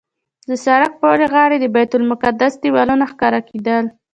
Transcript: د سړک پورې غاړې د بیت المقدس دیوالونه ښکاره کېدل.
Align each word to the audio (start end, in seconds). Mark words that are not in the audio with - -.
د 0.49 0.51
سړک 0.65 0.91
پورې 1.01 1.25
غاړې 1.33 1.57
د 1.59 1.65
بیت 1.75 1.91
المقدس 1.95 2.53
دیوالونه 2.63 3.05
ښکاره 3.11 3.39
کېدل. 3.49 3.85